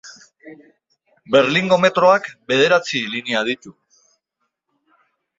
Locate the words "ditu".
3.51-3.75